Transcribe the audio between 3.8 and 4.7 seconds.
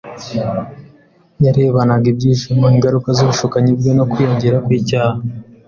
no kwiyongera